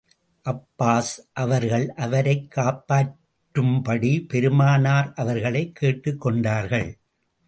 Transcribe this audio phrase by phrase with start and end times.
[0.49, 6.97] Abbas அவர்கள், அவரைக் காப்பாற்றும்படிப் பெருமானார் அவர்களைக் கேட்டுக் கொண்டார்கள்.